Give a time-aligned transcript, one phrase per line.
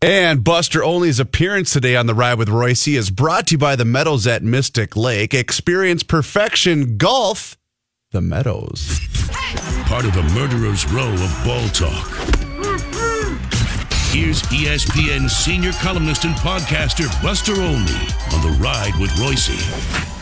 [0.00, 3.74] And Buster Olney's appearance today on the Ride with Reusse is brought to you by
[3.74, 5.34] the Meadows at Mystic Lake.
[5.34, 7.56] Experience perfection golf,
[8.12, 9.00] the Meadows.
[9.86, 12.06] Part of the murderer's row of ball talk.
[14.12, 20.17] Here's ESPN senior columnist and podcaster Buster Olney on the Ride with Reusse.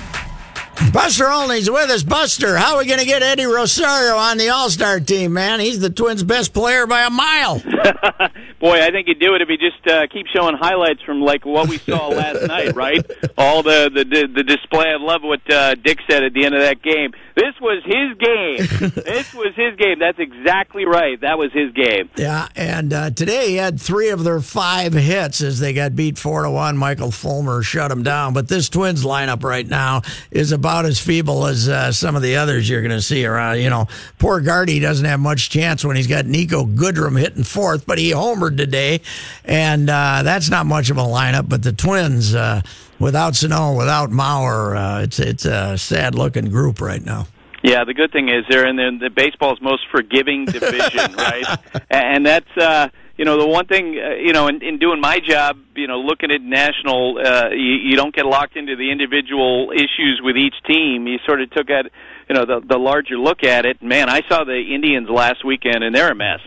[0.93, 2.03] Buster Olney's with us.
[2.03, 5.61] Buster, how are we going to get Eddie Rosario on the All Star team, man?
[5.61, 7.61] He's the Twins' best player by a mile.
[8.61, 11.45] Boy, I think he'd do it if he just uh, keep showing highlights from like
[11.45, 13.05] what we saw last night, right?
[13.39, 14.05] All the the
[14.35, 14.87] the display.
[14.89, 17.13] I love what uh, Dick said at the end of that game.
[17.37, 18.93] This was his game.
[19.05, 19.99] this was his game.
[19.99, 21.21] That's exactly right.
[21.21, 22.09] That was his game.
[22.17, 26.17] Yeah, and uh, today he had three of their five hits as they got beat
[26.17, 26.79] four to one.
[26.79, 28.33] Michael Fulmer shut him down.
[28.33, 32.37] But this Twins lineup right now is about as feeble as uh, some of the
[32.37, 33.61] others you're going to see around.
[33.61, 33.87] You know,
[34.19, 38.13] poor Gardy doesn't have much chance when he's got Niko Goodrum hitting fourth, but he
[38.13, 39.03] homered today,
[39.45, 41.51] and uh, that's not much of a lineup.
[41.51, 42.35] But the Twins.
[42.35, 42.63] Uh,
[42.99, 47.27] without Sano, without Mauer, uh, it's it's a sad looking group right now.
[47.63, 51.59] Yeah, the good thing is they're in the, the baseball's most forgiving division, right?
[51.91, 55.19] And that's uh, you know the one thing uh, you know in, in doing my
[55.21, 59.73] job, you know, looking at national, uh, you, you don't get locked into the individual
[59.75, 61.07] issues with each team.
[61.07, 61.87] You sort of took at
[62.29, 63.83] you know the the larger look at it.
[63.83, 66.41] Man, I saw the Indians last weekend, and they're a mess.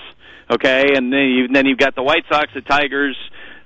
[0.51, 3.17] Okay, and then you then you've got the White Sox, the Tigers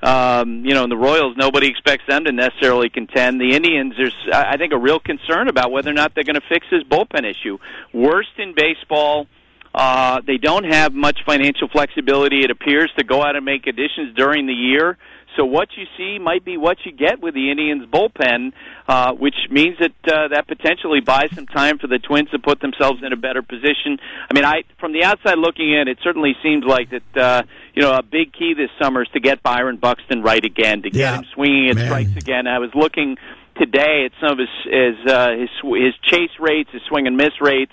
[0.04, 3.40] um, you know, in the Royals, nobody expects them to necessarily contend.
[3.40, 6.48] The Indians, there's, I think, a real concern about whether or not they're going to
[6.50, 7.58] fix this bullpen issue.
[7.94, 9.28] Worst in baseball.
[9.74, 14.14] Uh, they don't have much financial flexibility, it appears, to go out and make additions
[14.16, 14.98] during the year.
[15.36, 18.54] So what you see might be what you get with the Indians bullpen,
[18.88, 22.60] uh, which means that uh, that potentially buys some time for the Twins to put
[22.62, 23.98] themselves in a better position.
[24.30, 27.18] I mean, I from the outside looking in, it certainly seems like that.
[27.22, 27.42] Uh,
[27.76, 30.92] you know, a big key this summer is to get Byron Buxton right again, to
[30.92, 31.18] get Yeah.
[31.18, 31.86] him swinging at Man.
[31.88, 32.46] strikes again.
[32.46, 33.18] I was looking
[33.58, 37.34] today at some of his his uh, his, his chase rates, his swing and miss
[37.42, 37.72] rates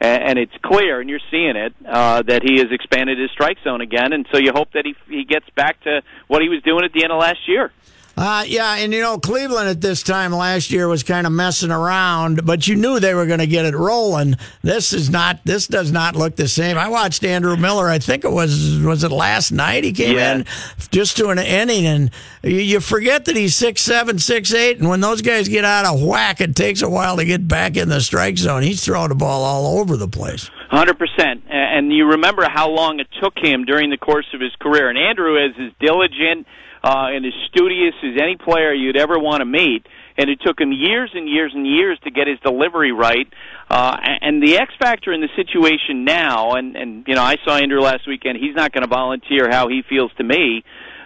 [0.00, 3.58] and, and it's clear, and you're seeing it, uh, that he has expanded his strike
[3.64, 6.62] zone again, and so you hope that he he gets back to what he was
[6.62, 7.72] doing at the end of last year.
[8.18, 11.70] Uh, yeah, and you know, Cleveland at this time last year was kind of messing
[11.70, 14.36] around, but you knew they were going to get it rolling.
[14.62, 15.40] This is not.
[15.44, 16.78] This does not look the same.
[16.78, 17.88] I watched Andrew Miller.
[17.90, 19.84] I think it was was it last night.
[19.84, 20.34] He came Yeah.
[20.36, 20.44] in
[20.90, 22.10] just to an inning, and
[22.42, 25.84] you, you forget that he's six seven, six eight, and when those guys get out
[25.84, 28.62] of whack, it takes a while to get back in the strike zone.
[28.62, 30.50] He's throwing the ball all over the place.
[30.70, 34.52] Hundred percent, and you remember how long it took him during the course of his
[34.58, 34.88] career.
[34.88, 36.46] And Andrew is as diligent
[36.86, 39.84] uh, and as studious as any player you'd ever want to meet.
[40.16, 43.26] And it took him years and years and years to get his delivery right.
[43.68, 47.56] Uh, and the X factor in the situation now, and and you know, I saw
[47.56, 48.38] Andrew last weekend.
[48.40, 50.62] He's not going to volunteer how he feels to me.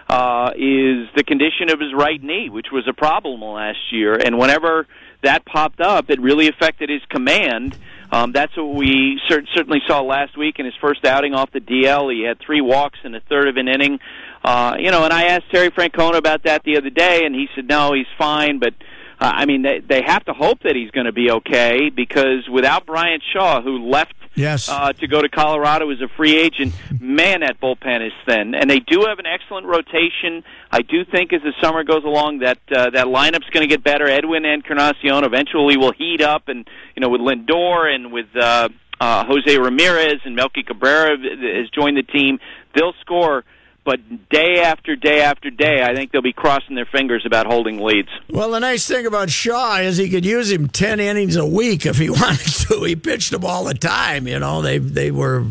[0.07, 4.37] Uh, is the condition of his right knee, which was a problem last year, and
[4.37, 4.85] whenever
[5.23, 7.77] that popped up, it really affected his command.
[8.11, 11.61] Um, that's what we cer- certainly saw last week in his first outing off the
[11.61, 12.13] DL.
[12.13, 13.99] He had three walks in a third of an inning.
[14.43, 17.47] Uh, you know, and I asked Terry Francona about that the other day, and he
[17.55, 18.59] said no, he's fine.
[18.59, 18.73] But
[19.19, 22.49] uh, I mean, they, they have to hope that he's going to be okay because
[22.51, 24.69] without Bryan Shaw, who left Yes.
[24.69, 26.73] uh, to go to Colorado as a free agent.
[27.01, 30.43] Man, that bullpen is thin, and they do have an excellent rotation.
[30.71, 33.83] I do think as the summer goes along that uh, that lineup's going to get
[33.83, 34.07] better.
[34.07, 36.65] Edwin and Encarnacion eventually will heat up, and
[36.95, 38.69] you know with Lindor and with uh,
[39.01, 42.39] uh, Jose Ramirez and Melky Cabrera has joined the team.
[42.73, 43.43] They'll score.
[43.83, 47.79] But day after day after day, I think they'll be crossing their fingers about holding
[47.79, 48.09] leads.
[48.29, 51.85] Well, the nice thing about Shaw is he could use him ten innings a week
[51.87, 52.83] if he wanted to.
[52.83, 54.27] He pitched them all the time.
[54.27, 55.45] You know, they they were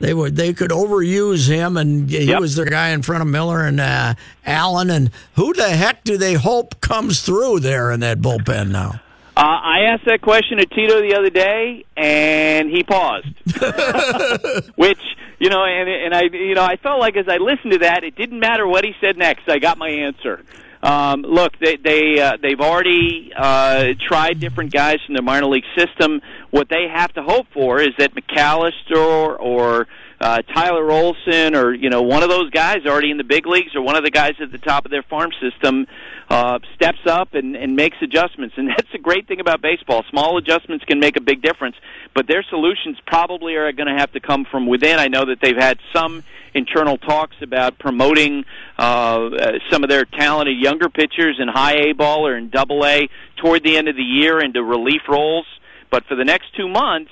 [0.00, 2.40] they were they could overuse him, and he Yep.
[2.40, 4.90] was their guy in front of Miller and uh, Allen.
[4.90, 9.00] And who the heck do they hope comes through there in that bullpen now?
[9.36, 13.28] Uh, I asked that question to Tito the other day, and he paused.
[14.76, 14.98] Which
[15.38, 18.04] you know, and and I you know I felt like as I listened to that,
[18.04, 19.48] it didn't matter what he said next.
[19.48, 20.42] I got my answer.
[20.82, 25.64] Um, look, they they uh, they've already uh, tried different guys from the minor league
[25.76, 26.20] system.
[26.50, 29.86] What they have to hope for is that McAllister or, or
[30.20, 33.74] uh, Tyler Olson or you know one of those guys already in the big leagues
[33.74, 35.86] or one of the guys at the top of their farm system
[36.28, 38.54] uh, steps up and, and makes adjustments.
[38.56, 40.04] And that's the great thing about baseball.
[40.10, 41.76] Small adjustments can make a big difference,
[42.14, 44.98] but their solutions probably are going to have to come from within.
[44.98, 46.24] I know that they've had some
[46.54, 48.44] internal talks about promoting
[48.78, 52.84] uh, uh, some of their talented younger pitchers in high A ball or in double
[52.84, 55.46] A toward the end of the year into relief roles.
[55.90, 57.10] But for the next two months,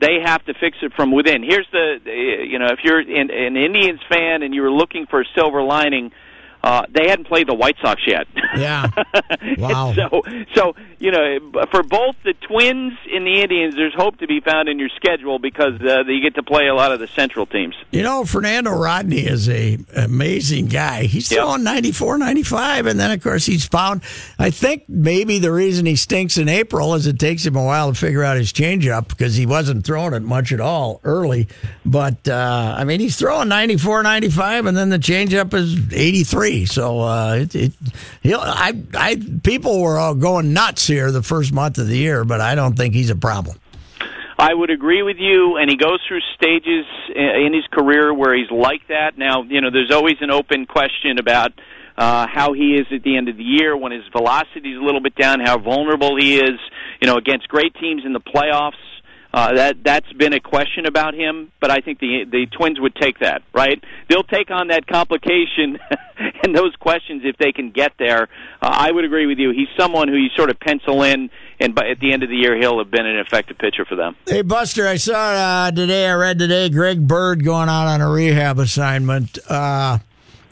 [0.00, 1.42] they have to fix it from within.
[1.42, 1.98] Here's the,
[2.48, 6.12] you know, if you're an, an Indians fan and you're looking for a silver lining,
[6.62, 8.26] they hadn't played the White Sox yet.
[8.56, 8.88] Yeah.
[9.58, 9.92] Wow.
[9.94, 10.22] so,
[10.54, 11.38] so you know,
[11.70, 15.38] for both the Twins and the Indians, there's hope to be found in your schedule
[15.38, 17.74] because uh, you get to play a lot of the Central teams.
[17.90, 21.04] You know, Fernando Rodney is a amazing guy.
[21.04, 21.40] He's Yep.
[21.40, 24.02] throwing 94, 95, and then of course he's found.
[24.38, 27.92] I think maybe the reason he stinks in April is it takes him a while
[27.92, 31.48] to figure out his changeup because he wasn't throwing it much at all early.
[31.84, 36.47] But uh, I mean, he's throwing 94, 95, and then the changeup is 83.
[36.66, 37.72] So uh, it, it
[38.26, 42.40] I, I, people were all going nuts here the first month of the year, but
[42.40, 43.58] I don't think he's a problem.
[44.40, 48.50] I would agree with you, and he goes through stages in his career where he's
[48.52, 49.18] like that.
[49.18, 51.52] Now, you know, there's always an open question about
[51.96, 54.84] uh, how he is at the end of the year when his velocity is a
[54.84, 56.60] little bit down, how vulnerable he is,
[57.02, 58.78] you know, against great teams in the playoffs.
[59.32, 62.94] Uh, that that's been a question about him, but I think the the Twins would
[62.94, 63.82] take that right.
[64.08, 65.78] They'll take on that complication
[66.42, 68.22] and those questions if they can get there.
[68.62, 69.50] Uh, I would agree with you.
[69.50, 71.28] He's someone who you sort of pencil in,
[71.60, 73.96] and by, at the end of the year, he'll have been an effective pitcher for
[73.96, 74.16] them.
[74.26, 78.08] Hey, Buster, I saw uh, today, I read today, Greg Bird going out on a
[78.08, 79.38] rehab assignment.
[79.46, 79.98] Uh,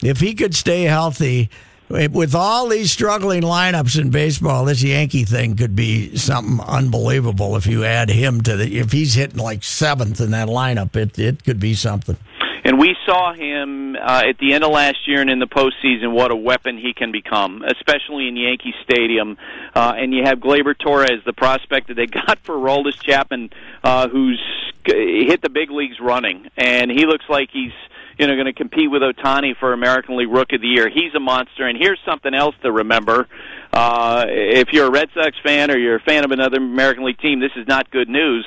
[0.03, 1.49] if he could stay healthy,
[1.89, 7.65] with all these struggling lineups in baseball, this Yankee thing could be something unbelievable if
[7.65, 8.77] you add him to the.
[8.77, 12.17] If he's hitting like seventh in that lineup, it, it could be something.
[12.65, 16.11] And we saw him uh, at the end of last year and in the postseason.
[16.11, 19.37] What a weapon he can become, especially in Yankee Stadium.
[19.73, 23.51] Uh, and you have Gleyber Torres, the prospect that they got for Aroldis Chapman,
[23.85, 24.41] uh, who's
[24.85, 27.71] hit the big leagues running, and he looks like he's
[28.17, 30.89] you know going to compete with Ohtani for American League Rook of the Year.
[30.89, 31.67] He's a monster.
[31.67, 33.27] And here's something else to remember:
[33.73, 37.19] uh, if you're a Red Sox fan or you're a fan of another American League
[37.19, 38.45] team, this is not good news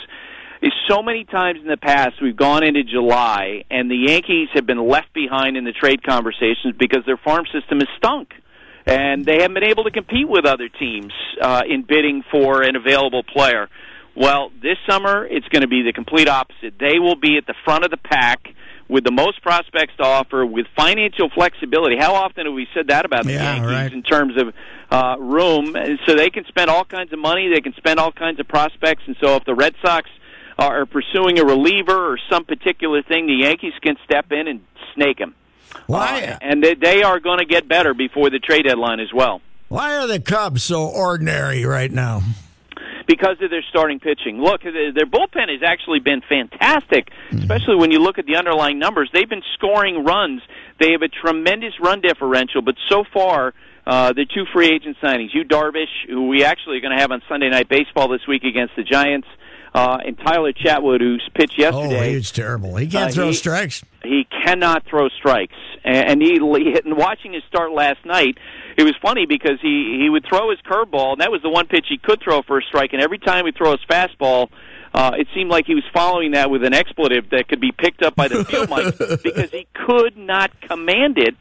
[0.62, 4.67] is so many times in the past we've gone into July and the Yankees have
[4.67, 8.32] been left behind in the trade conversations because their farm system is stunk.
[8.87, 12.76] And they haven't been able to compete with other teams uh, in bidding for an
[12.76, 13.69] available player.
[14.16, 16.75] Well, this summer it's going to be the complete opposite.
[16.78, 18.40] They will be at the front of the pack
[18.90, 21.96] with the most prospects to offer, with financial flexibility.
[21.96, 23.92] How often have we said that about the Yeah, Yankees right.
[23.92, 24.52] in terms of
[24.90, 25.76] uh, room?
[25.76, 28.48] And So they can spend all kinds of money, they can spend all kinds of
[28.48, 30.10] prospects, and so if the Red Sox
[30.58, 34.60] are pursuing a reliever or some particular thing, the Yankees can step in and
[34.94, 35.34] snake him.
[35.87, 36.22] Why?
[36.25, 39.40] Uh, and they, they are going to get better before the trade deadline as well
[39.68, 42.23] Why are the Cubs so ordinary right now?
[43.11, 44.40] Because of their starting pitching.
[44.40, 48.79] Look, their their bullpen has actually been fantastic, especially when you look at the underlying
[48.79, 49.11] numbers.
[49.12, 50.43] They've been scoring runs.
[50.79, 53.52] They have a tremendous run differential, but so far,
[53.85, 57.11] uh, the two free agent signings, Yu Darvish, who we actually are going to have
[57.11, 59.26] on Sunday Night Baseball this week against the Giants,
[59.75, 61.87] uh, and Tyler Chatwood, who's pitched yesterday.
[61.87, 62.12] Oh, yesterday.
[62.15, 62.77] he's terrible.
[62.77, 63.85] He can't Uh, throw he- strikes.
[64.05, 65.55] he cannot throw strikes.
[65.85, 68.37] And he, and watching his start last night,
[68.77, 71.67] it was funny because he he would throw his curveball, and that was the one
[71.69, 72.93] pitch he could throw for a strike.
[72.93, 74.49] And every time he throw his fastball,
[74.93, 78.03] uh, it seemed like he was following that with an expletive that could be picked
[78.03, 81.35] up by the field mic because he could not command it.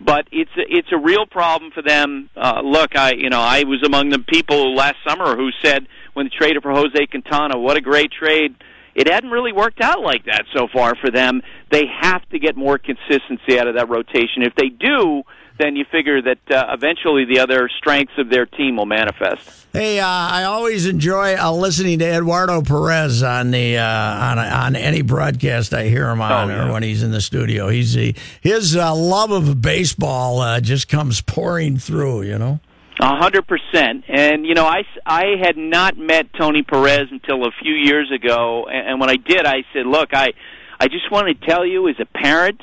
[0.00, 2.28] But it's a, it's a real problem for them.
[2.36, 6.26] Uh, look, I you know I was among the people last summer who said when
[6.26, 8.54] they traded for Jose Quintana, what a great trade
[8.94, 11.42] it hadn't really worked out like that so far for them.
[11.72, 14.42] They have to get more consistency out of that rotation.
[14.44, 15.24] If they do,
[15.58, 19.66] then you figure that uh, eventually the other strengths of their team will manifest.
[19.72, 24.76] Hey, uh, I always enjoy uh, listening to Eduardo Perez on the uh, on on
[24.76, 26.68] any broadcast I hear him on, Oh, yeah.
[26.68, 27.68] or when he's in the studio.
[27.68, 32.22] He's he, his uh, love of baseball uh, just comes pouring through.
[32.22, 32.60] You know.
[33.00, 34.04] A hundred percent.
[34.08, 38.66] And you know, I I had not met Tony Perez until a few years ago,
[38.70, 40.32] and, and when I did, I said, "Look, I
[40.78, 42.60] I just want to tell you, as a parent,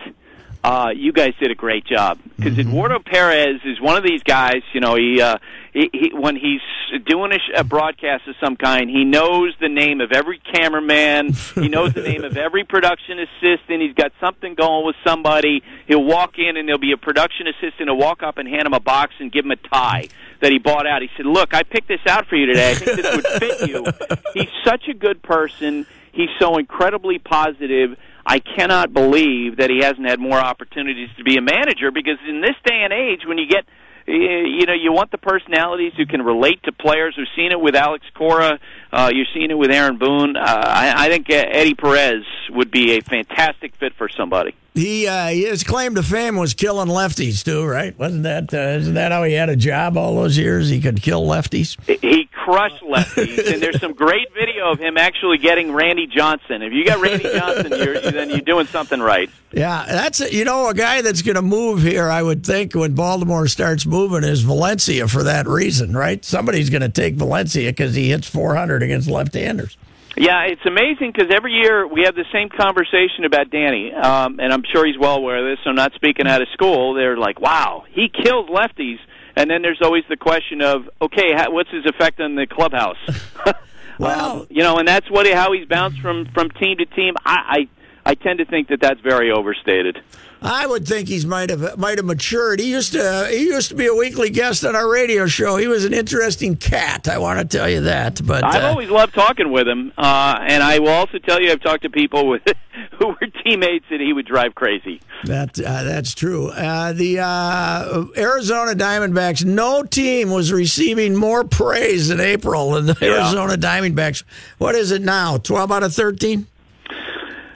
[0.64, 4.62] uh, you guys did a great job because Eduardo Perez is one of these guys.
[4.74, 5.38] You know, he, uh,
[5.74, 6.62] he, he when he's
[7.06, 11.34] doing a, a broadcast of some kind, he knows the name of every cameraman.
[11.56, 13.82] he knows the name of every production assistant.
[13.82, 15.64] He's got something going with somebody.
[15.88, 17.90] He'll walk in and there'll be a production assistant.
[17.90, 20.10] He'll walk up and hand him a box and give him a tie
[20.42, 21.02] that he bought out.
[21.02, 22.72] He said, "Look, I picked this out for you today.
[22.72, 23.86] I think this would fit you."
[24.34, 25.86] He's such a good person.
[26.12, 27.98] He's so incredibly positive.
[28.26, 32.42] I cannot believe that he hasn't had more opportunities to be a manager because in
[32.42, 33.66] this day and age, when you get
[34.12, 37.16] you know, you want the personalities who can relate to players.
[37.18, 38.60] We've seen it with Alex Cora.
[38.92, 40.36] Uh, you've seen it with Aaron Boone.
[40.36, 44.54] Uh, I, I think Eddie Perez would be a fantastic fit for somebody.
[44.74, 47.98] He uh, his claim to fame was killing lefties too, right?
[48.00, 50.70] Wasn't that uh, isn't that how he had a job all those years?
[50.70, 51.78] He could kill lefties.
[52.02, 56.62] He crushed lefties, and there's some great video of him actually getting Randy Johnson.
[56.62, 59.30] If you got Randy Johnson, you're, then you're doing something right.
[59.52, 62.10] Yeah, that's a, you know a guy that's going to move here.
[62.10, 66.24] I would think when Baltimore starts moving is Valencia for that reason, right?
[66.24, 69.76] Somebody's going to take Valencia because he hits 400 against left-handers.
[70.18, 74.52] Yeah, it's amazing because every year we have the same conversation about Danny, um, and
[74.52, 75.64] I'm sure he's well aware of this.
[75.64, 79.00] So, not speaking out of school, they're like, "Wow, he kills lefties,"
[79.38, 82.98] and then there's always the question of, "Okay, how, what's his effect on the clubhouse?"
[84.00, 87.14] Well- um, you know, and that's what how he's bounced from from team to team.
[87.24, 90.02] I, I I tend to think that that's very overstated.
[90.44, 92.60] I would think he's might have might have matured.
[92.60, 95.58] He used to he used to be a weekly guest on our radio show.
[95.58, 97.08] He was an interesting cat.
[97.08, 98.26] I want to tell you that.
[98.26, 101.52] But I've uh, always loved talking with him, uh, and I will also tell you
[101.52, 102.42] I've talked to people with
[103.00, 105.00] who were teammates that he would drive crazy.
[105.26, 106.48] That uh, that's true.
[106.48, 109.46] Uh, the uh, Arizona Diamondbacks.
[109.46, 113.20] No team was receiving more praise in April than the Yeah.
[113.22, 114.24] Arizona Diamondbacks.
[114.58, 115.38] What is it now?
[115.38, 116.48] Twelve out of thirteen.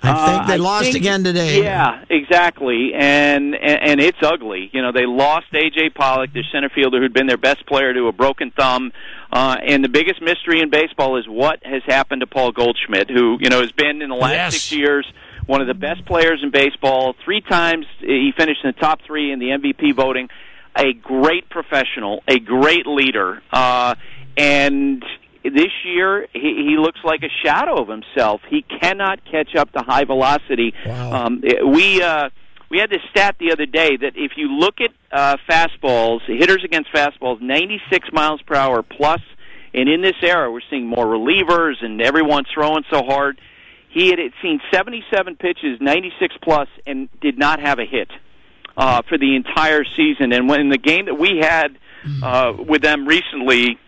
[0.08, 1.62] I think Uh, they I lost think- again today.
[1.64, 4.70] Yeah, exactly, and, and and it's ugly.
[4.74, 8.08] You know, they lost AJ Pollock, their center fielder, who'd been their best player, to
[8.08, 8.92] a broken thumb.
[9.32, 13.38] Uh, and the biggest mystery in baseball is what has happened to Paul Goldschmidt, who
[13.42, 14.54] you know has been in the last Yes.
[14.54, 15.06] six years
[15.48, 17.16] one of the best players in baseball.
[17.24, 20.28] Three times he finished in the top three in the MVP voting.
[20.76, 23.94] A great professional, a great leader, uh,
[24.36, 25.06] and
[25.54, 28.42] this year he, he looks like a shadow of himself.
[28.50, 30.74] He cannot catch up to high velocity.
[30.86, 31.26] Wow.
[31.26, 32.30] Um, we uh,
[32.70, 36.64] we had this stat the other day that if you look at uh, fastballs, hitters
[36.64, 39.22] against fastballs, 96 miles per hour plus,
[39.74, 43.40] and in this era we're seeing more relievers and everyone's throwing so hard.
[43.90, 48.10] He had seen 77 pitches, 96 plus, and did not have a hit
[48.76, 50.34] uh, for the entire season.
[50.34, 51.78] And when the game that we had
[52.22, 53.80] uh, with them recently,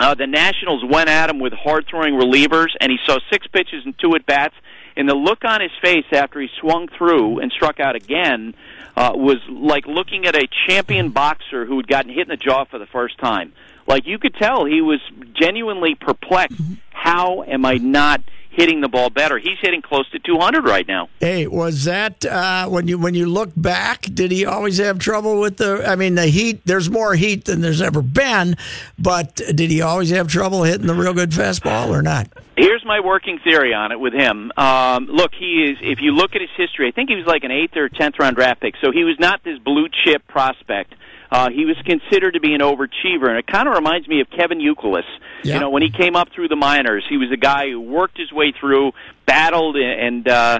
[0.00, 3.84] uh, the Nationals went at him with hard throwing relievers, and he saw six pitches
[3.84, 4.54] and two at bats.
[4.96, 8.54] And the look on his face after he swung through and struck out again
[8.96, 12.64] uh, was like looking at a champion boxer who had gotten hit in the jaw
[12.64, 13.52] for the first time.
[13.90, 15.00] Like you could tell he was
[15.34, 16.60] genuinely perplexed.
[16.90, 18.20] How am I not
[18.50, 19.36] hitting the ball better?
[19.36, 21.08] He's hitting close to 200 right now.
[21.18, 24.02] Hey, was that uh, when you when you look back?
[24.02, 25.84] Did he always have trouble with the?
[25.84, 26.60] I mean, the heat.
[26.64, 28.56] There's more heat than there's ever been,
[28.96, 32.28] but did he always have trouble hitting the real good fastball or not?
[32.56, 34.52] Here's my working theory on it with him.
[34.56, 35.78] Um, look, he is.
[35.82, 38.20] If you look at his history, I think he was like an eighth or tenth
[38.20, 40.94] round draft pick, so he was not this blue chip prospect.
[41.30, 44.28] Uh, he was considered to be an overachiever, and it kind of reminds me of
[44.30, 45.04] Kevin Youkilis.
[45.44, 45.54] Yeah.
[45.54, 48.18] You know, when he came up through the minors, he was a guy who worked
[48.18, 48.92] his way through,
[49.26, 50.58] battled, and uh,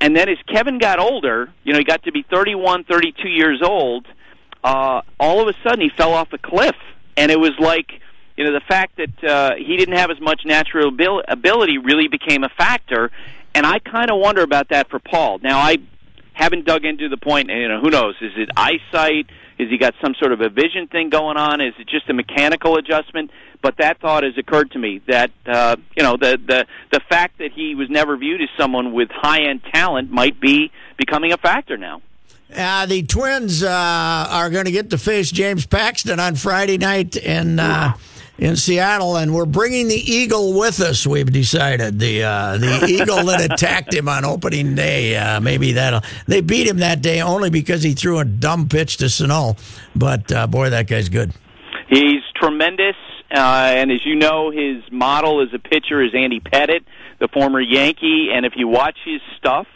[0.00, 3.62] and then as Kevin got older, you know, he got to be 31, 32 years
[3.62, 4.06] old.
[4.62, 6.76] Uh, all of a sudden, he fell off a cliff,
[7.16, 7.90] and it was like
[8.36, 12.08] you know the fact that uh, he didn't have as much natural abil- ability really
[12.08, 13.10] became a factor,
[13.54, 15.38] and I kind of wonder about that for Paul.
[15.42, 15.78] Now I
[16.32, 17.48] haven't dug into the point.
[17.48, 18.16] You know, who knows?
[18.20, 19.28] Is it eyesight?
[19.64, 21.62] Is he got some sort of a vision thing going on?
[21.62, 23.30] Is it just a mechanical adjustment?
[23.62, 27.38] But that thought has occurred to me that uh, you know the the the fact
[27.38, 31.38] that he was never viewed as someone with high end talent might be becoming a
[31.38, 32.02] factor now.
[32.54, 37.16] Uh, the Twins uh, are going to get to face James Paxton on Friday night,
[37.16, 37.94] and uh,
[38.38, 41.06] in Seattle, and we're bringing the eagle with us.
[41.06, 45.16] We've decided the uh, the eagle that attacked him on opening day.
[45.16, 48.96] Uh, maybe that'll they beat him that day only because he threw a dumb pitch
[48.98, 49.56] to Sano.
[49.94, 51.32] But uh, boy, that guy's good.
[51.88, 52.96] He's tremendous,
[53.30, 56.84] uh, and as you know, his model as a pitcher is Andy Pettitte,
[57.20, 58.30] the former Yankee.
[58.34, 59.66] And if you watch his stuff,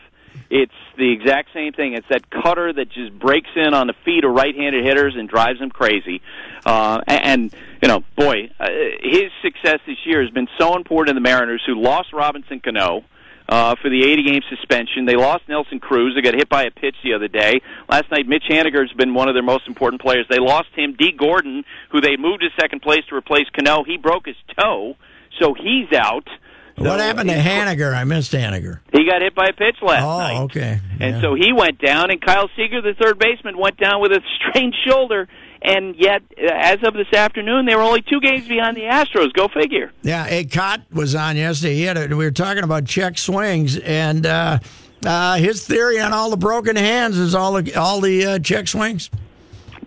[0.50, 1.94] it's the exact same thing.
[1.94, 5.60] It's that cutter that just breaks in on the feet of right-handed hitters and drives
[5.60, 6.20] them crazy.
[6.66, 8.66] Uh, and you know, boy, uh,
[9.00, 13.04] his success this year has been so important to the Mariners, who lost Robinson Cano
[13.48, 15.06] uh, for the 80 game suspension.
[15.06, 16.14] They lost Nelson Cruz.
[16.14, 17.60] They got hit by a pitch the other day.
[17.88, 20.26] Last night, Mitch Haniger has been one of their most important players.
[20.28, 20.94] They lost him.
[20.98, 24.96] Dee Gordon, who they moved to second place to replace Cano, he broke his toe,
[25.40, 26.26] so he's out.
[26.26, 26.38] What
[26.84, 27.94] So, happened to he's- Haniger?
[27.94, 28.80] I missed Haniger.
[28.92, 30.40] He got hit by a pitch last Oh, night.
[30.44, 30.80] okay.
[31.00, 34.20] And so he went down, and Kyle Seager, the third baseman, went down with a
[34.50, 35.28] strained shoulder.
[35.60, 39.32] And yet, uh, as of this afternoon, they were only two games behind the Astros.
[39.32, 39.90] Go figure.
[40.02, 41.74] Yeah, a Cott was on yesterday.
[41.74, 44.60] He had a, we were talking about check swings, and uh,
[45.04, 48.68] uh, his theory on all the broken hands is all the all the uh, check
[48.68, 49.10] swings.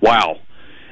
[0.02, 0.40] Wow.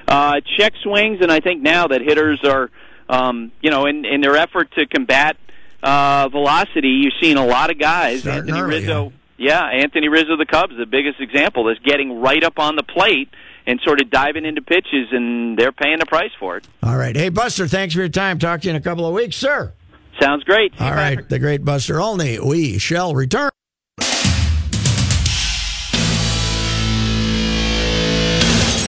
[0.08, 2.70] Uh, check swings, and I think now that hitters are,
[3.10, 5.36] um, you know, in, in their effort to combat
[5.84, 8.22] uh, velocity, you've seen a lot of guys.
[8.22, 12.44] Starting Anthony early, Rizzo, yeah, Anthony Rizzo, the Cubs, the biggest example, is getting right
[12.44, 13.30] up on the plate
[13.66, 16.68] and sort of diving into pitches, and they're paying the price for it.
[16.84, 18.40] All right, hey Buster, thanks for your time.
[18.40, 19.74] Talk to you in a couple of weeks, sir.
[20.20, 20.74] Sounds great.
[20.78, 21.30] See All right, Patrick.
[21.30, 22.40] the great Buster Olney.
[22.40, 23.50] We shall return.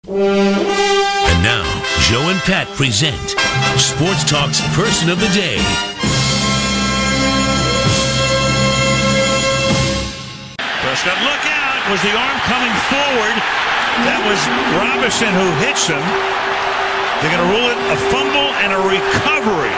[0.06, 1.64] And now,
[2.02, 3.30] Joe and Pat present
[3.80, 5.93] Sports Talk's Person of the Day.
[11.94, 13.36] Was the arm coming forward?
[14.02, 14.40] That was
[14.74, 16.02] Robison who hits him.
[17.22, 19.70] They're going to rule it a fumble and a recovery.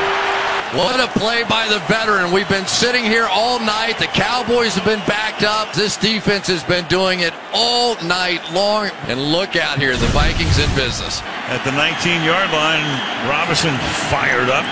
[0.73, 2.33] What a play by the veteran.
[2.33, 3.99] We've been sitting here all night.
[3.99, 5.75] The Cowboys have been backed up.
[5.75, 8.89] This defense has been doing it all night long.
[9.13, 11.21] And look out here, the Vikings in business.
[11.53, 12.81] At the 19 yard line,
[13.29, 13.77] Robinson
[14.09, 14.65] fired up.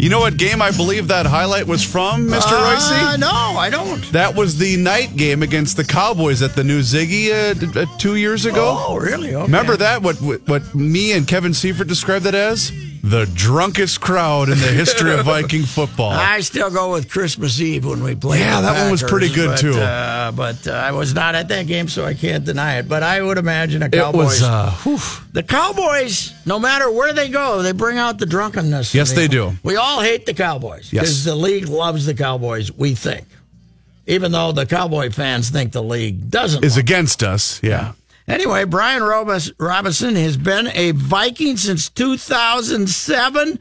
[0.00, 2.52] You know what game I believe that highlight was from, Mr.
[2.52, 3.18] Uh, Reusse?
[3.20, 4.00] no, I don't.
[4.12, 7.84] That was the night game against the Cowboys at the new Ziggy uh, d- uh,
[7.98, 8.76] two years ago.
[8.78, 9.34] Oh, really?
[9.34, 9.42] Okay.
[9.44, 10.00] Remember that?
[10.00, 12.72] What, what what me and Kevin Seifert described it as?
[13.02, 16.10] The drunkest crowd in the history of Viking football.
[16.10, 18.40] I still go with Christmas Eve when we played.
[18.40, 19.72] Yeah, that one was pretty good, but, too.
[19.74, 22.88] Uh, but uh, I was not at that game, so I can't deny it.
[22.88, 24.42] But I would imagine a it Cowboys.
[24.42, 24.42] was.
[24.42, 24.74] Uh,
[25.32, 28.94] the Cowboys, no matter where they go, they bring out the drunkenness.
[28.94, 29.52] Yes, they do.
[29.62, 31.04] We all hate the Cowboys Yes.
[31.04, 32.70] because the league loves the Cowboys.
[32.70, 33.26] We think,
[34.06, 36.62] even though the Cowboy fans think the league doesn't.
[36.64, 37.62] is against us.
[37.62, 37.92] Yeah.
[38.30, 43.58] Anyway, Brian Robison has been a Viking since 2007.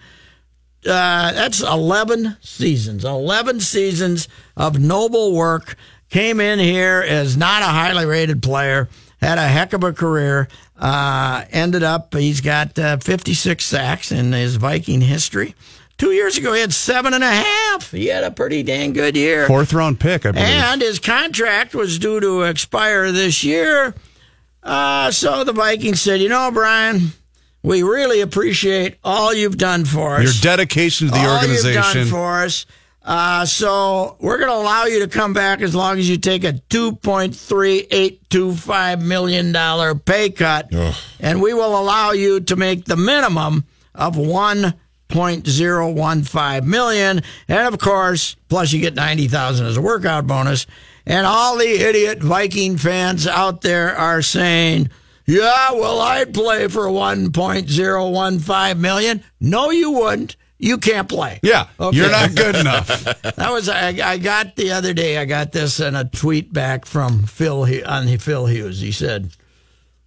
[0.85, 3.03] Uh, that's 11 seasons.
[3.03, 5.75] 11 seasons of noble work.
[6.09, 8.89] Came in here as not a highly rated player.
[9.19, 10.47] Had a heck of a career.
[10.77, 15.55] Uh, ended up, he's got uh, 56 sacks in his Viking history.
[15.97, 17.91] Two years ago, he had seven and a half.
[17.91, 19.47] He had a pretty dang good year.
[19.47, 20.47] Fourth round pick, I believe.
[20.47, 23.93] And his contract was due to expire this year.
[24.61, 27.11] Uh, so the Vikings said, you know, Brian,
[27.63, 30.23] we really appreciate all you've done for us.
[30.23, 31.73] Your dedication to the all organization.
[31.83, 32.65] you've done for us.
[33.01, 36.43] Uh, so we're going to allow you to come back as long as you take
[36.43, 40.71] a two point three eight two five million dollar pay cut,
[41.19, 43.63] and we will allow you to make the minimum
[43.95, 44.73] of one
[45.07, 49.81] point zero one five million, and of course, plus you get ninety thousand as a
[49.81, 50.67] workout bonus.
[51.05, 54.89] And all the idiot Viking fans out there are saying,
[55.25, 59.23] "Yeah, well, I'd play for one point zero one five million.
[59.39, 60.35] No, you wouldn't.
[60.61, 61.39] You can't play.
[61.41, 61.95] yeah, Okay.
[61.97, 62.87] you're not good enough.
[63.39, 65.17] That was I, I got the other day.
[65.17, 68.81] I got this in a tweet back from Phil on Phil Hughes.
[68.81, 69.31] He said,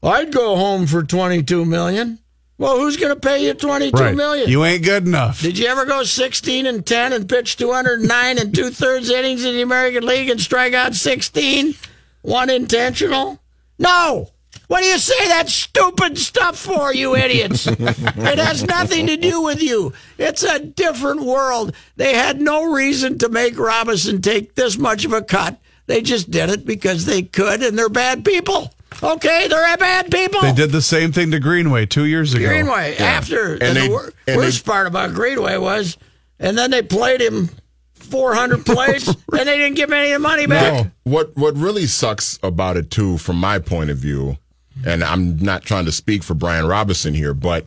[0.02, 2.18] "I'd go home for twenty two million.
[2.58, 4.14] Well, who's going to pay you twenty two right.
[4.14, 4.48] million?
[4.48, 5.40] You ain't good enough.
[5.40, 9.10] Did you ever go sixteen and ten and pitch two hundred nine and two thirds
[9.10, 11.74] innings in the American League and strike out sixteen,
[12.20, 13.40] one intentional?
[13.78, 14.30] No.
[14.68, 17.66] What do you say that stupid stuff for, you idiots?
[17.66, 19.92] it has nothing to do with you.
[20.16, 21.74] It's a different world.
[21.96, 25.58] They had no reason to make Robison take this much of a cut.
[25.86, 28.72] They just did it because they could, and they're bad people.
[29.02, 30.40] Okay, they're bad people.
[30.42, 32.46] They did the same thing to Greenway two years ago.
[32.48, 35.96] Greenway after, and, they- the wor- and worst part about Greenway was,
[36.38, 37.50] and then they played him
[37.94, 39.16] 400 plays, and
[39.48, 40.84] they didn't give any of the money back.
[40.84, 44.36] No, what what really sucks about it too, from my point of view,
[44.84, 47.66] and I'm not trying to speak for Brian Robison here, but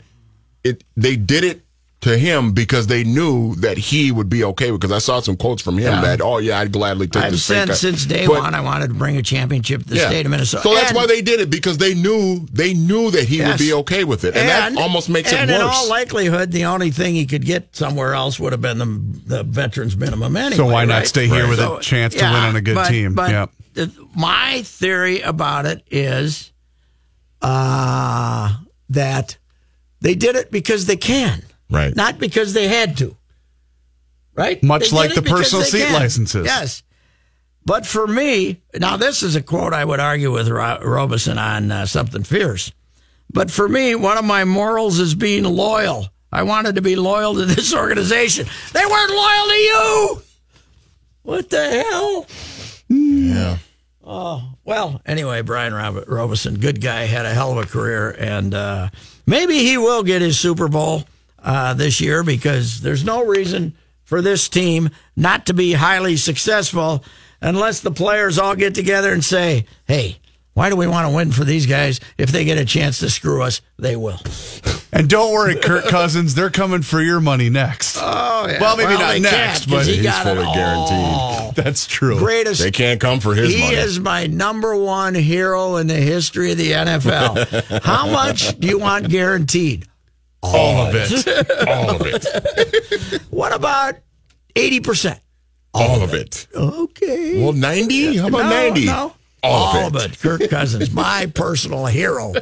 [0.64, 1.65] it they did it
[2.06, 5.62] to him because they knew that he would be okay because I saw some quotes
[5.62, 6.02] from him Yeah.
[6.02, 7.78] that oh yeah I'd gladly take I've this pay said cut.
[7.78, 10.08] since day But- one I wanted to bring a championship to the yeah.
[10.10, 10.62] state of Minnesota.
[10.64, 13.58] So that's And- why they did it because they knew they knew that he would
[13.58, 15.76] be okay with it, and, that almost makes and it in worse.
[15.76, 19.44] all likelihood, the only thing he could get somewhere else would have been the, the
[19.44, 20.56] veterans minimum anyway.
[20.58, 21.08] So why not right?
[21.08, 23.14] stay here with So, a chance to yeah, win on a good but- team?
[23.16, 23.52] But Yep.
[23.74, 26.52] the- my theory about it is
[27.42, 28.54] uh,
[28.90, 29.38] that
[30.02, 31.42] they did it because they can,
[31.76, 31.96] right?
[31.96, 33.16] not because they had to.
[34.34, 34.62] Right?
[34.64, 35.94] Much They like the personal seat can.
[35.94, 36.46] licenses.
[36.46, 36.84] Yes.
[37.66, 41.72] But for me, now this is a quote I would argue with Ro- Robison on
[41.72, 42.72] uh, something fierce.
[43.32, 46.08] But for me, one of my morals is being loyal.
[46.32, 48.46] I wanted to be loyal to this organization.
[48.74, 50.22] They weren't loyal to you.
[51.24, 52.28] What the hell?
[52.90, 53.58] Yeah.
[54.04, 58.54] Oh, well, anyway, Brian Rob- Robison, good guy, had a hell of a career, and
[58.54, 58.90] uh,
[59.26, 61.04] maybe he will get his Super Bowl
[61.46, 67.04] uh, this year because there's no reason for this team not to be highly successful
[67.42, 70.18] unless the players all get together and say, hey,
[70.54, 72.00] why do we want to win for these guys?
[72.18, 74.20] If they get a chance to screw us, they will.
[74.94, 77.98] And don't worry, Kirk Cousins, they're coming for your money next.
[78.00, 78.62] Oh, yeah.
[78.62, 80.98] Well, maybe not next, but he he's fully guaranteed.
[80.98, 81.52] all.
[81.52, 82.18] That's true.
[82.18, 83.76] Greatest They can't come for his he money.
[83.76, 87.82] is my number one hero in the history of the NFL.
[87.84, 89.86] How much do you want guaranteed?
[90.54, 91.68] All of it.
[91.68, 93.22] all of it.
[93.30, 93.96] What about
[94.56, 95.20] 80%?
[95.74, 96.48] All of it.
[96.56, 97.44] Okay.
[97.44, 98.18] Well, 90?
[98.18, 98.86] How about no, 90?
[98.86, 99.14] No.
[99.44, 100.20] All of it.
[100.20, 102.34] Kirk Cousins, my personal hero,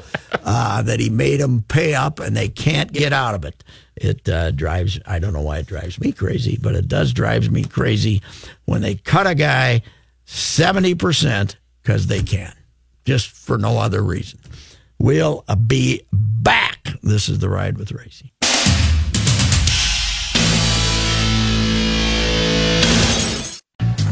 [0.43, 3.63] uh, that he made them pay up and they can't get out of it.
[3.95, 7.49] It uh, drives, I don't know why it drives me crazy, but it does drives
[7.49, 8.21] me crazy
[8.65, 9.81] when they cut a guy
[10.27, 12.53] 70% because they can,
[13.05, 14.39] just for no other reason.
[14.99, 16.79] We'll uh, be back.
[17.01, 18.29] This is the ride with Reusse.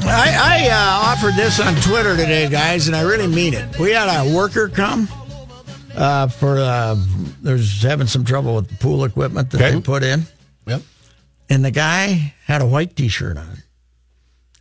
[0.04, 3.80] I, I uh, offered this on Twitter today, guys, and I really mean it.
[3.80, 5.08] We had a worker come
[5.96, 6.96] uh, for uh,
[7.42, 9.76] there's having some trouble with the pool equipment that Okay.
[9.76, 10.24] they put in,
[10.68, 10.82] Yep.
[11.50, 13.58] and the guy had a white T-shirt on,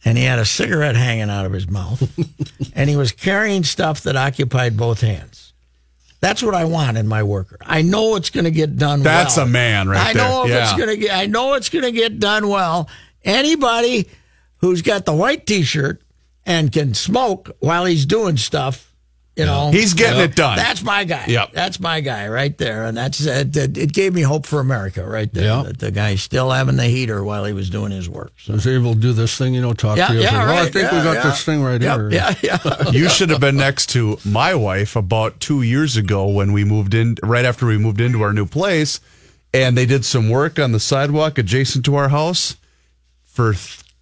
[0.04, 2.00] and he had a cigarette hanging out of his mouth,
[2.74, 5.49] and he was carrying stuff that occupied both hands.
[6.20, 7.56] That's what I want in my worker.
[7.62, 9.02] I know it's going to get done.
[9.02, 9.46] That's well.
[9.46, 10.58] a man right I know there.
[10.58, 11.16] if it's going to get.
[11.16, 12.88] I know it's going to get done well.
[13.24, 14.08] Anybody
[14.58, 16.02] who's got the white T-shirt
[16.44, 18.89] and can smoke while he's doing stuff,
[19.40, 20.56] you know, He's getting it done.
[20.56, 21.24] That's my guy.
[21.26, 21.52] Yep.
[21.52, 23.56] That's my guy right there, and that's uh, it.
[23.56, 25.44] It it gave me hope for America right there.
[25.44, 25.62] Yeah.
[25.64, 28.32] That the guy's still having the heater while he was doing his work.
[28.38, 28.52] So.
[28.52, 30.20] was able to do this thing, you know, talk Yeah, to you.
[30.20, 31.22] yeah, well, oh, I right, think we got yeah.
[31.22, 32.10] this thing right Yep, here.
[32.10, 32.90] yeah, yeah.
[32.92, 36.94] You should have been next to my wife about two years ago when we moved
[36.94, 39.00] in, right after we moved into our new place,
[39.54, 42.56] and they did some work on the sidewalk adjacent to our house
[43.24, 43.54] for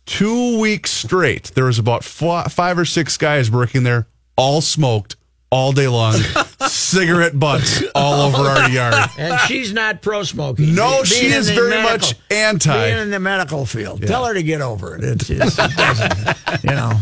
[0.06, 1.52] two weeks straight.
[1.54, 5.16] There was about f- five or six guys working there, all smoked
[5.50, 6.12] all day long,
[6.66, 8.94] cigarette butts all over our yard.
[9.18, 10.74] And she's not pro smoking.
[10.74, 12.86] No, she is the very medical- much anti.
[12.86, 15.04] Being in the medical field, tell her to get over it.
[15.04, 16.92] It's, it's, it doesn't, you know,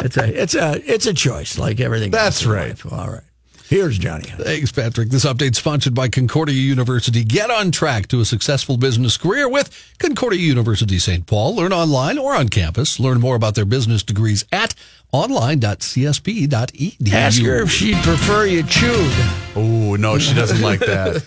[0.00, 2.10] it's a it's a it's a choice, like everything.
[2.10, 2.68] That's else in right.
[2.84, 2.92] life.
[2.92, 3.22] All right.
[3.68, 4.24] Here's Johnny.
[4.24, 5.10] Thanks, Patrick.
[5.10, 7.24] This update sponsored by Concordia University.
[7.24, 11.26] Get on track to a successful business career with Concordia University St.
[11.26, 11.56] Paul.
[11.56, 13.00] Learn online or on campus.
[13.00, 14.74] Learn more about their business degrees at
[15.12, 17.12] online.csp.edu.
[17.12, 19.12] Ask her if she'd prefer you chewed.
[19.56, 21.24] Oh no, she doesn't like that.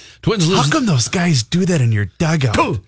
[0.22, 0.70] Twins How lose.
[0.70, 2.80] come those guys do that in your dugout?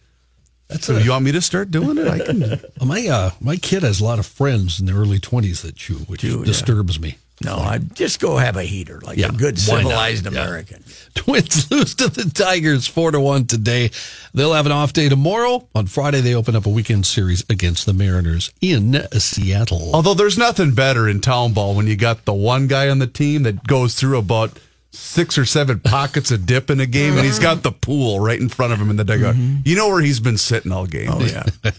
[0.81, 2.09] so you want me to start doing it?
[2.09, 2.61] I can.
[2.87, 5.99] my uh, my kid has a lot of friends in their early twenties that chew,
[5.99, 6.45] which Chew, yeah.
[6.45, 7.17] disturbs me.
[7.45, 9.89] No, I just go have a heater like Yeah, a good why not?
[9.89, 10.31] civilized Yeah.
[10.31, 10.83] American.
[11.15, 13.91] Twins lose to the Tigers four to one today.
[14.35, 15.67] They'll have an off day tomorrow.
[15.75, 19.91] On Friday, they open up a weekend series against the Mariners in Seattle.
[19.95, 23.07] Although there's nothing better in town ball when you got the one guy on the
[23.07, 24.59] team that goes through about
[24.91, 28.41] six or seven pockets of dip in a game, and he's got the pool right
[28.41, 29.35] in front of him in the dugout.
[29.37, 29.57] Mm-hmm.
[29.65, 31.11] You know where he's been sitting all game.
[31.13, 31.45] Oh yeah.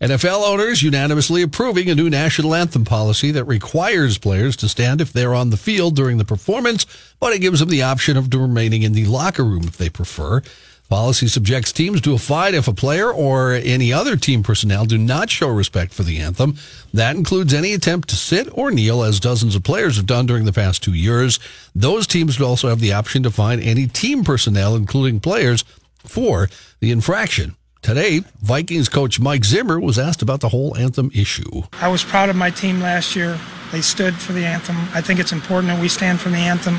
[0.00, 5.12] NFL owners unanimously approving a new national anthem policy that requires players to stand if
[5.12, 6.86] they're on the field during the performance,
[7.20, 10.40] but it gives them the option of remaining in the locker room if they prefer.
[10.88, 14.96] Policy subjects teams to a fine if a player or any other team personnel do
[14.96, 16.56] not show respect for the anthem.
[16.94, 20.46] That includes any attempt to sit or kneel, as dozens of players have done during
[20.46, 21.38] the past two years.
[21.74, 25.62] Those teams would also have the option to fine any team personnel, including players,
[25.98, 26.48] for
[26.80, 27.54] the infraction.
[27.82, 31.62] Today, Vikings coach Mike Zimmer was asked about the whole anthem issue.
[31.80, 33.38] I was proud of my team last year.
[33.72, 34.76] They stood for the anthem.
[34.92, 36.78] I think it's important that we stand for the anthem.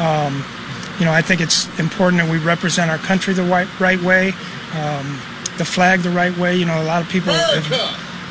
[0.00, 0.44] Um,
[1.00, 4.28] you know, I think it's important that we represent our country the right, right way,
[4.74, 5.18] um,
[5.58, 6.54] the flag the right way.
[6.54, 7.32] You know, a lot of people.
[7.32, 7.72] Have,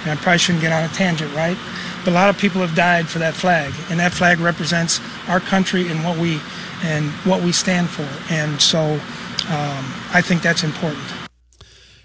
[0.04, 1.58] and I probably shouldn't get on a tangent, right?
[2.06, 5.42] But a lot of people have died for that flag, and that flag represents our
[5.42, 6.40] country and what we
[6.84, 8.08] and what we stand for.
[8.34, 8.80] And so,
[9.50, 11.04] um, I think that's important.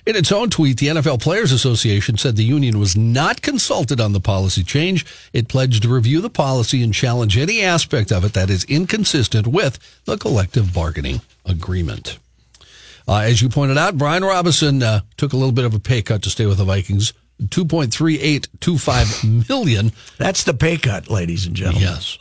[0.05, 4.12] In its own tweet, the NFL Players Association said the union was not consulted on
[4.12, 5.07] the policy change.
[5.33, 9.47] It pledged to review the policy and challenge any aspect of it that is inconsistent
[9.47, 12.19] with the collective bargaining agreement.
[13.07, 16.03] Uh, as you pointed out, Brian Robison uh, took a little bit of a pay
[16.03, 17.12] cut to stay with the Vikings.
[17.41, 19.93] 2.3825 million.
[20.19, 21.83] That's the pay cut, ladies and gentlemen.
[21.83, 22.19] Yes.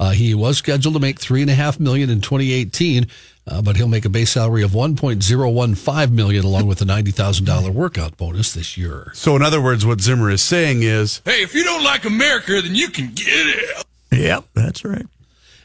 [0.00, 3.06] Uh, he was scheduled to make three and a half million in 2018,
[3.50, 8.16] uh, but he'll make a base salary of 1.015 million along with a $90,000 workout
[8.16, 9.10] bonus this year.
[9.14, 12.60] So, in other words, what Zimmer is saying is, Hey, if you don't like America,
[12.62, 13.84] then you can get it.
[14.12, 15.06] Yep, that's right.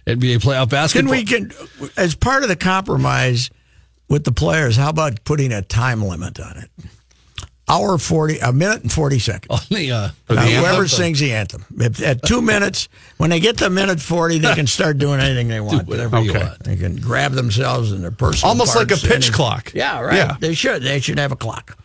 [0.08, 1.12] NBA playoff Can basketball.
[1.12, 1.52] we can
[1.98, 3.50] as part of the compromise
[4.08, 4.76] with the players?
[4.76, 6.69] How about putting a time limit on it?
[7.67, 9.49] Hour forty, a minute and forty seconds.
[9.49, 9.97] on the, uh,
[10.30, 10.47] Uh, anthem?
[10.60, 11.65] whoever sings the anthem.
[11.80, 15.47] If, at two minutes, when they get to minute 40, they can start doing anything
[15.47, 15.88] they want.
[15.88, 16.63] whatever you want.
[16.63, 19.71] They can grab themselves and their personal Almost like a pitch clock.
[19.73, 20.15] Yeah, right.
[20.15, 20.38] Yeah.
[20.39, 20.84] They should.
[20.84, 21.75] They should have a clock.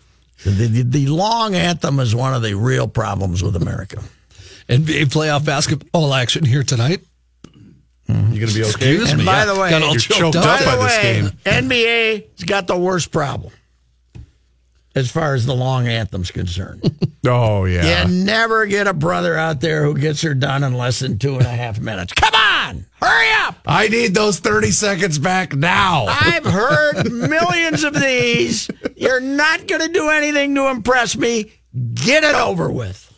[0.45, 4.03] The, the, the long anthem is one of the real problems with America.
[4.69, 7.01] NBA playoff basketball action here tonight.
[8.07, 8.69] You're going to be okay?
[8.69, 9.25] Excuse And me.
[9.25, 9.45] by yeah.
[9.47, 10.45] the way, Got all You're choked choked up.
[10.61, 11.31] up By by this way, game.
[11.65, 13.53] NBA's got the worst problem
[14.95, 16.83] as far as the long anthem's concerned.
[17.27, 18.09] Oh, yeah.
[18.09, 21.35] You never get a brother out there who gets her done in less than two
[21.35, 22.15] and a half minutes.
[22.15, 23.57] Come on, hurry up!
[23.67, 26.07] I need those 30 seconds back now.
[26.09, 28.71] I've heard millions of these.
[28.97, 31.53] You're not going to do anything to impress me.
[31.93, 33.10] Get it over with.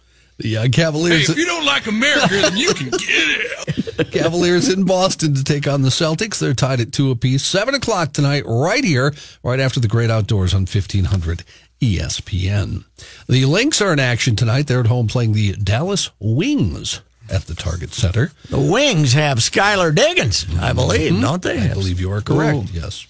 [0.42, 4.11] The uh, Hey, Cavaliers, if you don't like America, then you can get it.
[4.12, 6.38] Cavaliers in Boston to take on the Celtics.
[6.38, 7.44] They're tied at two apiece.
[7.44, 11.44] Seven o'clock tonight, right here, right after the Great Outdoors on fifteen hundred
[11.81, 12.85] ESPN.
[13.28, 14.66] The Lynx are in action tonight.
[14.66, 17.00] They're at home playing the Dallas Wings
[17.31, 18.33] at the Target Center.
[18.50, 21.59] The Wings have Skylar Diggins, I believe, don't they?
[21.59, 22.70] I believe you are correct.
[22.72, 23.07] Yes.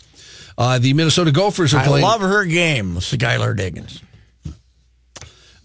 [0.59, 2.05] Uh, the Minnesota Gophers are I playing.
[2.05, 4.03] love her game, Skylar Diggins.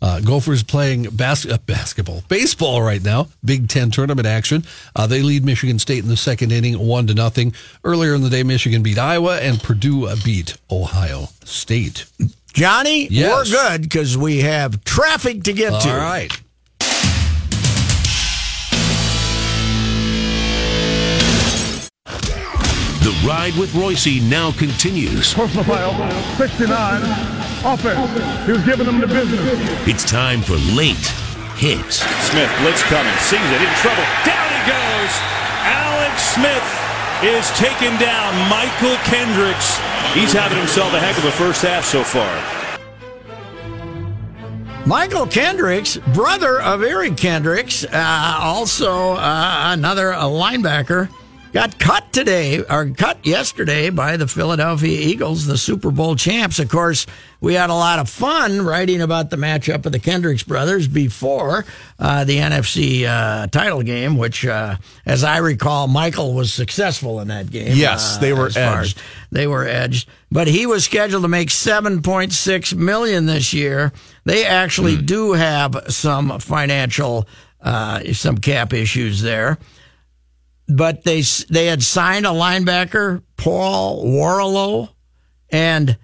[0.02, 3.28] Uh, Gophers playing bas- uh, basketball, baseball right now.
[3.44, 4.64] Big Ten tournament action.
[4.96, 7.54] Uh, they lead Michigan State in the second inning, one to nothing.
[7.84, 12.06] Earlier in the day, Michigan beat Iowa, and Purdue uh, beat Ohio State.
[12.54, 13.32] Johnny, Yes.
[13.50, 15.90] we're good because we have traffic to get to.
[15.92, 16.32] All right.
[22.06, 25.34] The ride with Reusse now continues.
[25.34, 28.46] Personal foul, 69, offense.
[28.46, 29.42] He was giving them the business.
[29.88, 31.08] It's time for late
[31.58, 32.06] hits.
[32.30, 34.06] Smith, blitz coming, sees it, in trouble.
[34.26, 35.14] Down he goes.
[35.66, 36.68] Alex Smith
[37.24, 38.34] is taken down.
[38.50, 39.78] Mychal Kendricks.
[40.14, 42.30] He's having himself a heck of a first half so far.
[44.86, 51.10] Mychal Kendricks, brother of Eric Kendricks, uh, also uh, another uh, linebacker,
[51.54, 56.60] got cut today or cut yesterday by the Philadelphia Eagles, the Super Bowl champs.
[56.60, 57.06] Of course,
[57.42, 61.66] we had a lot of fun writing about the matchup of the Kendricks brothers before
[62.00, 67.28] uh, the NFC uh, title game, which, uh, as I recall, Mychal was successful in
[67.30, 67.76] that game.
[67.76, 69.02] Yes, they were edged.
[69.32, 73.92] they were edged, but he was scheduled to make 7.6 million this year.
[74.26, 77.28] They actually do have some financial,
[77.62, 79.58] uh, some cap issues there.
[80.70, 84.90] But they they had signed a linebacker, Paul Worrilow,
[85.50, 85.98] and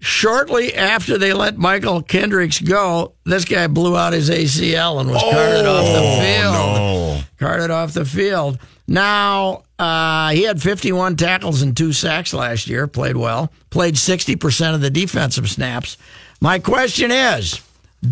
[0.00, 5.20] shortly after they let Mychal Kendricks go, this guy blew out his ACL and was
[5.22, 7.20] carted off the field No.
[7.38, 8.58] carted off the field.
[8.88, 14.74] Now, uh, he had 51 tackles and two sacks last year, played well, played 60%
[14.74, 15.96] of the defensive snaps.
[16.40, 17.60] My question is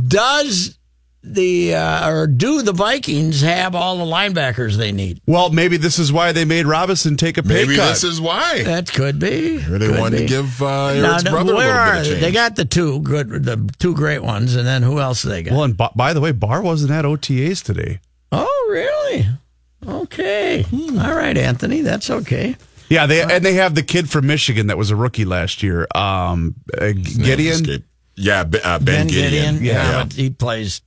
[0.08, 0.78] Does
[1.22, 5.20] the, uh, or do the Vikings have all the linebackers they need?
[5.26, 7.90] Well, maybe this is why they made Robinson take a pay Maybe cut.
[7.90, 8.62] this is why.
[8.62, 9.58] That could be.
[9.58, 10.22] Or they Could wanted be.
[10.22, 12.10] to give uh, Now, Eric's brother a where little are bit of they?
[12.12, 12.20] change.
[12.22, 15.52] They got the two good, the two great ones, and then who else they got?
[15.52, 18.00] well, and by, by the way, Barr wasn't at OTAs today.
[18.32, 19.26] oh, really?
[19.86, 20.64] Okay.
[20.72, 21.80] All right, Anthony.
[21.82, 22.56] That's okay.
[22.88, 25.86] Yeah, they and they have the kid from Michigan that was a rookie last year,
[25.94, 27.82] um, uh, Gedeon.
[28.16, 29.60] Yeah, Ben, uh, ben, Gedeon.
[29.62, 30.82] Yeah, but he plays.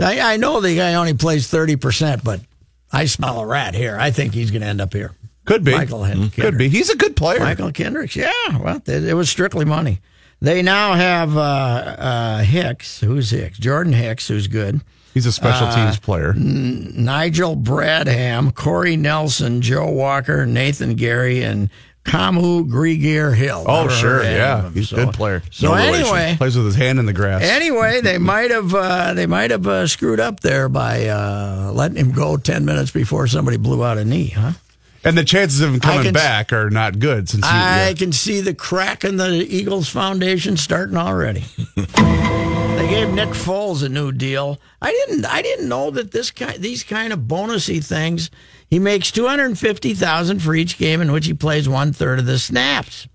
[0.00, 2.40] I, I know the guy only plays thirty percent, but
[2.92, 3.96] I smell a rat here.
[3.98, 5.12] I think he's going to end up here.
[5.44, 5.72] Could be.
[5.72, 6.68] Michael Hen- Could be.
[6.68, 7.40] He's a good player.
[7.40, 8.14] Mychal Kendricks.
[8.16, 10.00] Yeah, well, it, it was strictly money.
[10.40, 13.00] They now have uh, uh, Hicks.
[13.00, 13.58] Who's Hicks?
[13.58, 14.80] Jordan Hicks, who's good.
[15.14, 16.30] He's a special Uh, teams player.
[16.30, 21.70] N- Nigel Bradham, Corey Nelson, Joe Walker, Nathan Gerry, and
[22.04, 23.64] Kamu Grugier-Hill.
[23.66, 25.42] Oh, sure, yeah, he's a So- good player.
[25.50, 27.42] So No anyway, plays with his hand in the grass.
[27.42, 31.96] Anyway, they might have uh, they might have uh, screwed up there by uh, letting
[31.98, 34.52] him go ten minutes before somebody blew out a knee, huh?
[35.04, 37.94] and the chances of him coming can- back are not good since he, I yeah.
[37.94, 41.44] can see the crack in the Eagles foundation starting already.
[41.76, 44.58] they gave Nick Foles a new deal.
[44.82, 48.30] I didn't I didn't know that this kind these kind of bonusy things.
[48.68, 51.92] He makes two hundred and fifty thousand for each game in which he plays one
[51.92, 53.08] third of the snaps.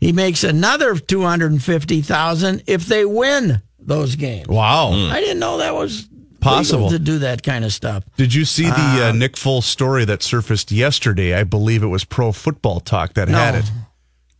[0.00, 4.48] He makes another two hundred and fifty thousand if they win those games.
[4.48, 4.92] Wow.
[4.92, 6.08] I didn't know that was
[6.40, 6.84] Possible.
[6.84, 8.04] legal to do that kind of stuff.
[8.16, 11.34] Did you see the uh, Nick Foles story that surfaced yesterday?
[11.34, 13.70] I believe it was Pro Football Talk that had it.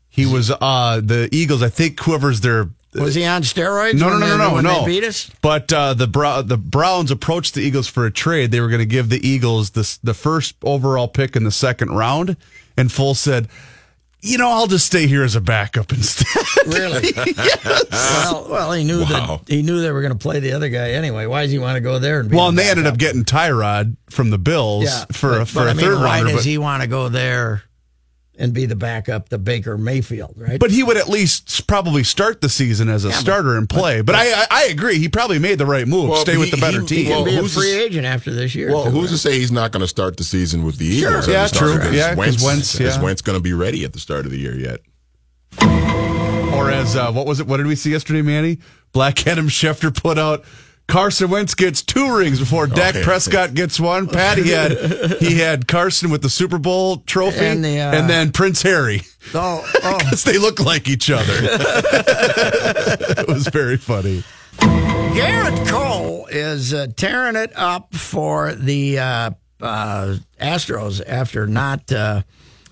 [0.09, 1.63] He was uh the Eagles.
[1.63, 3.95] I think whoever's their Was he on steroids?
[3.99, 4.81] no no no no no.
[4.81, 5.31] They beat us.
[5.43, 6.07] But uh, the
[6.47, 8.51] the Browns approached the Eagles for a trade.
[8.51, 11.91] They were going to give the Eagles the the first overall pick in the second
[11.91, 12.37] round,
[12.77, 13.49] and Foles said,
[14.23, 16.27] "You know, I'll just stay here as a backup instead."
[16.67, 17.13] Really?
[17.91, 19.41] Well, well, he knew Wow.
[19.45, 21.27] that he knew they were going to play the other guy anyway.
[21.27, 22.21] Why does he want to go there?
[22.21, 25.41] And be well, and they ended up getting Tyrod from the Bills yeah, for but,
[25.43, 26.33] a, for but a I mean, third why rounder.
[26.33, 27.63] does he want to go there
[28.37, 30.35] and be the backup to Baker Mayfield?
[30.37, 30.59] Right?
[30.61, 34.01] but he would at least probably start the season as a but- starter and play.
[34.03, 34.99] But, I, I I agree.
[34.99, 36.11] He probably made the right move.
[36.11, 36.99] Well, Stay with the better he- team.
[36.99, 38.71] he can well, be a who's to free agent after this year.
[38.73, 41.11] Well, too, who's to say he's not going to start the season with the Eagles?
[41.11, 41.19] Sure.
[41.19, 41.81] as Yeah, a starter?
[41.81, 41.89] true.
[41.91, 42.99] Is Yeah, 'cause Wentz, Wentz, is.
[42.99, 44.81] Wentz going to be ready at the start of the year yet?
[46.55, 47.47] Or as uh, what was it?
[47.47, 48.59] What did we see yesterday, Manny?
[48.93, 50.45] Black Adam Schefter put out.
[50.87, 53.05] Carson Wentz gets two rings before Dak yeah.
[53.05, 54.07] Prescott gets one.
[54.07, 54.73] Patty he had
[55.19, 59.03] he had Carson with the Super Bowl trophy, And the, uh, and then Prince Harry
[59.33, 60.15] Oh, oh.
[60.25, 61.33] they look like each other.
[61.33, 64.23] it was very funny.
[64.59, 72.23] Gerrit Cole is uh, tearing it up for the uh, uh, Astros after not uh,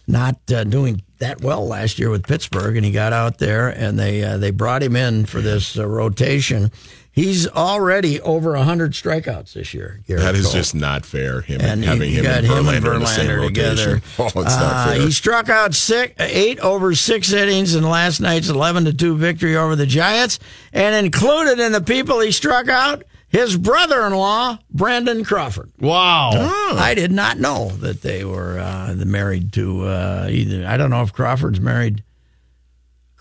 [0.06, 3.98] not uh, doing that well last year with Pittsburgh, and he got out there and
[3.98, 6.70] they uh, they brought him in for this uh, rotation.
[7.14, 10.00] He's already over hundred strikeouts this year.
[10.08, 10.54] Gerrit That is Cole.
[10.54, 11.42] just not fair.
[11.42, 13.48] Him and having him got and him Verlander, and in the same Verlander rotation.
[13.48, 14.02] together.
[14.18, 15.00] Oh, it's not Uh, fair.
[15.02, 19.56] he struck out six, eight over six innings in last night's eleven to two victory
[19.56, 20.38] over the Giants,
[20.72, 25.70] and included in the people he struck out his brother-in-law Brandon Crawford.
[25.80, 26.30] Wow.
[26.74, 30.66] I did not know that they were uh, married to uh, either.
[30.66, 32.02] I don't know if Crawford's married.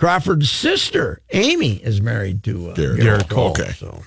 [0.02, 3.54] Crawford's sister Amy is married to uh, Gerrit Gerrit Cole.
[3.54, 3.66] Cole.
[3.66, 3.72] Okay.
[3.74, 4.02] So.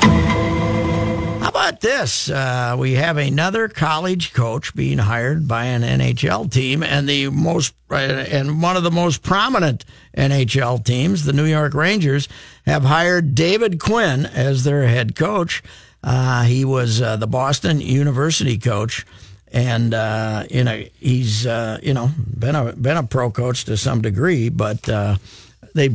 [0.00, 2.30] How about this?
[2.30, 7.74] Uh, we have another college coach being hired by an NHL team, and the most
[7.90, 9.84] uh, and one of the most prominent
[10.16, 12.28] NHL teams, the New York Rangers,
[12.64, 15.64] have hired David Quinn as their head coach.
[16.04, 19.04] Uh, he was uh, the Boston University coach,
[19.52, 23.76] and uh, you know he's uh, you know been a been a pro coach to
[23.76, 25.16] some degree, but uh,
[25.74, 25.88] they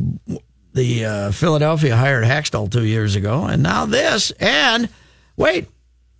[0.74, 4.30] the uh, Philadelphia hired Hextall two years ago, and now this.
[4.32, 4.88] And
[5.36, 5.68] wait,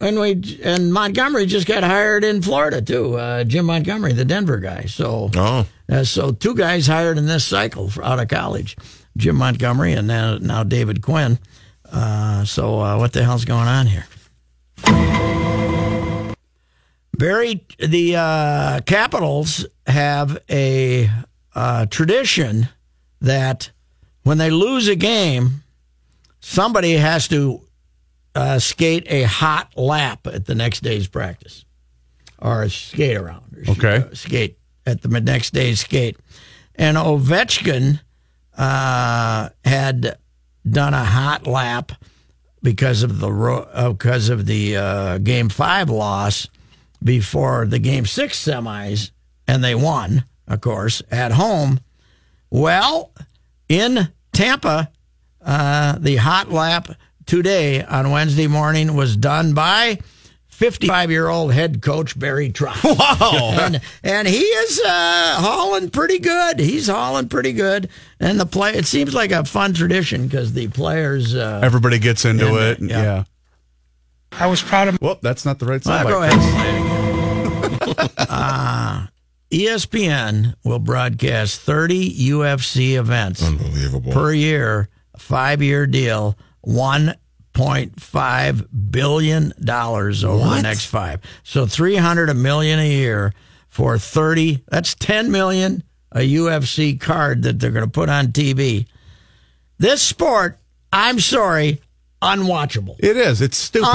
[0.00, 3.16] and we and Montgomery just got hired in Florida too.
[3.16, 4.86] Uh, Jim Montgomery, the Denver guy.
[4.86, 5.66] So, Oh.
[5.90, 8.76] uh, so two guys hired in this cycle out of college,
[9.16, 11.38] Jim Montgomery and now now David Quinn.
[11.92, 14.06] Uh, so uh, what the hell's going on here?
[17.18, 21.10] Barry, the uh, Capitals have a
[21.54, 22.68] uh, tradition
[23.20, 23.70] that
[24.22, 25.62] when they lose a game,
[26.40, 27.60] somebody has to
[28.34, 31.64] uh, skate a hot lap at the next day's practice
[32.38, 33.64] or skate around.
[33.66, 34.04] Or Okay.
[34.12, 36.18] skate at the next day's skate.
[36.74, 38.00] And Ovechkin
[38.58, 40.18] uh, had
[40.68, 41.92] done a hot lap
[42.62, 46.48] because of the ro- uh, because of the uh, game five loss
[47.02, 49.10] before the game six semis,
[49.46, 51.80] and they won, of course, at home.
[52.50, 53.12] Well,
[53.68, 54.90] in Tampa,
[55.44, 56.88] uh, the hot lap
[57.26, 59.98] today on Wednesday morning was done by
[60.48, 62.82] 55 year old head coach Barry Trotz.
[62.98, 63.56] Wow.
[63.60, 66.58] and, and he is uh, hauling pretty good.
[66.58, 67.90] He's hauling pretty good.
[68.20, 71.34] And the play, it seems like a fun tradition because the players.
[71.34, 72.90] Uh, Everybody gets into And, it.
[72.90, 73.02] yeah.
[73.02, 73.24] Yeah.
[74.38, 76.06] I was proud of Well, that's not the right Ah, side.
[76.06, 76.38] go ahead.
[76.38, 76.76] and play
[78.00, 78.26] it again.
[78.28, 79.06] uh,
[79.50, 84.12] ESPN will broadcast 30 UFC events Unbelievable.
[84.12, 91.20] per year, five year deal, $1.5 billion over the next five.
[91.42, 93.32] So 300 a million a year
[93.68, 94.64] for 30.
[94.68, 98.86] That's 10 million a UFC card that they're going to put on TV.
[99.78, 100.58] this sport,
[100.92, 101.80] I'm sorry,
[102.22, 102.96] unwatchable.
[102.98, 103.40] It is.
[103.40, 103.88] It's stupid.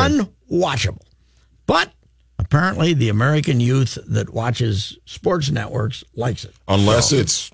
[0.51, 1.01] Unwatchable.
[1.65, 1.91] But
[2.39, 6.53] apparently, the American youth that watches sports networks likes it.
[6.67, 7.51] Unless So, it's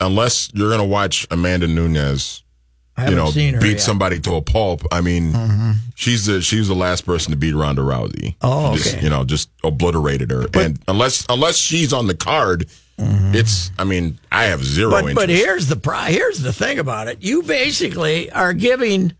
[0.00, 2.42] unless you're gonna watch Amanda Nunes,
[3.08, 3.80] you know, seen her beat yet.
[3.80, 4.82] somebody to a pulp.
[4.92, 5.72] I mean, mm-hmm.
[5.94, 8.34] she's the she's the last person to beat Ronda Rousey.
[8.42, 9.04] Oh, Just, okay.
[9.04, 10.46] you know, just obliterated her.
[10.54, 13.34] and unless unless she's on the card, mm-hmm.
[13.34, 13.70] it's.
[13.78, 15.16] I mean, I have zero but interest.
[15.16, 17.22] but here's the pri- here's the thing about it.
[17.22, 19.14] You basically are giving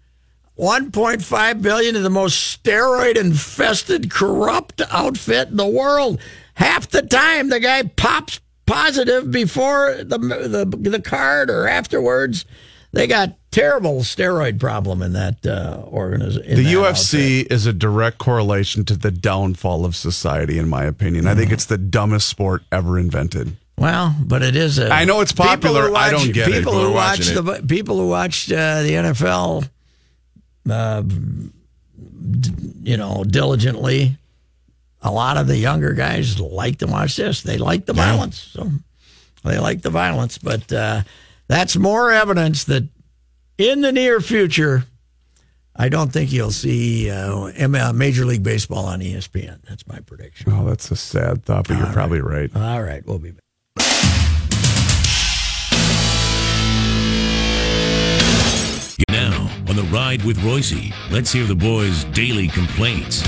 [0.59, 6.21] 1.5 billion to the most steroid infested corrupt outfit in the world.
[6.55, 12.45] Half the time the guy pops positive before the the, the card or afterwards.
[12.93, 16.55] They got terrible steroid problem in that uh, organization.
[16.55, 21.27] The UFC is a direct correlation to the downfall of society, in my opinion.
[21.27, 23.57] I think it's the dumbest sport ever invented.
[23.77, 24.79] Well, but it is.
[24.79, 25.89] A, I know it's popular.
[25.89, 26.53] who I don't get it.
[26.53, 29.69] people People who watch watching the people who watched uh, the NFL,
[30.69, 32.51] uh, d-
[32.83, 34.17] you know, diligently.
[35.03, 37.43] A lot of the younger guys like to watch this.
[37.43, 38.71] They like the violence, so
[39.45, 40.39] they like the violence.
[40.39, 41.03] But uh,
[41.47, 42.85] that's more evidence that
[43.59, 44.85] in the near future,
[45.77, 49.59] I don't think you'll see uh, Major League Baseball on ESPN.
[49.69, 50.51] That's my prediction.
[50.53, 52.51] Oh, that's a sad thought, but you're probably right.
[52.57, 53.44] All right, we'll be back.
[59.75, 63.25] On the ride with Reusse, let's hear the boys' daily complaints.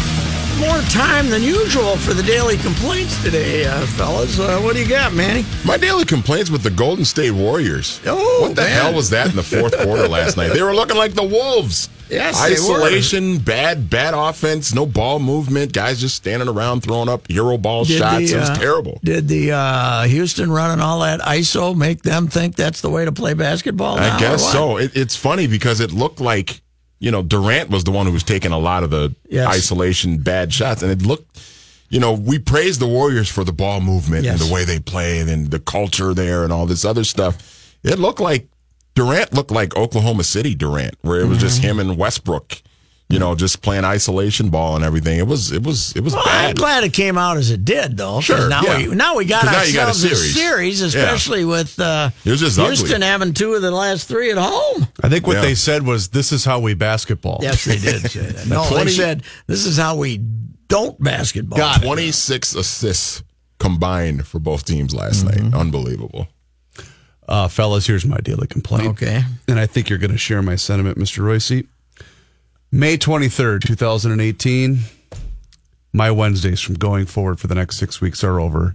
[0.61, 4.39] More time than usual for the daily complaints today, uh, fellas.
[4.39, 5.45] Uh, what do you got, Manny?
[5.65, 8.01] My daily complaints with the Golden State Warriors.
[8.07, 8.71] Oh, what the man.
[8.71, 10.53] hell was that in the fourth quarter last night?
[10.53, 11.89] They were looking like the Wolves.
[12.09, 12.41] Yes.
[12.41, 17.85] Isolation, bad, bad offense, no ball movement, guys just standing around throwing up hero ball
[17.85, 18.31] Did shots.
[18.31, 19.01] the, it was uh, terrible.
[19.03, 23.13] Did the uh, Houston running all that ISO make them think that's the way to
[23.13, 23.99] play basketball?
[23.99, 24.77] I guess so.
[24.79, 26.61] It, it's funny because it looked like
[26.99, 29.47] you know Durant was the one who was taking a lot of the Yes.
[29.49, 31.53] isolation bad shots, and it looked.
[31.89, 34.41] You know, we praise the Warriors for the ball movement Yes.
[34.41, 37.77] and the way they play and the culture there and all this other stuff.
[37.85, 38.49] It looked like
[38.97, 41.69] Durant looked like Oklahoma City Durant, where it was just Mm-hmm.
[41.71, 42.61] him and Westbrook,
[43.09, 45.19] you know, just playing isolation ball and everything.
[45.21, 46.57] It was it was it was Well, I'm bad.
[46.57, 48.15] glad it came out as it did, though.
[48.17, 48.79] 'cause Sure, Now yeah.
[48.89, 50.35] we now we got 'Cause now you got a ourselves a series.
[50.35, 50.87] series, Yeah.
[50.89, 52.75] especially with uh, It was just ugly.
[52.77, 54.89] Houston having two of the last three at home.
[55.05, 55.43] I think what Yeah.
[55.43, 58.47] they said was, "This is how we basketball." Yes, they did say that.
[58.49, 60.19] No, they 20 said this is how we
[60.69, 61.59] don't basketball.
[61.59, 61.87] Got it.
[61.87, 63.23] 26 assists
[63.61, 65.51] combined for both teams last Mm-hmm.
[65.51, 65.55] night.
[65.61, 66.27] Unbelievable.
[67.29, 68.89] Uh, fellas, here's my daily complaint.
[68.91, 69.23] Okay.
[69.49, 71.23] And I think you're going to share my sentiment, Mr.
[71.25, 71.67] Reusse.
[72.71, 74.79] May 23rd, 2018.
[75.93, 78.75] My Wednesdays from going forward for the next six weeks are over.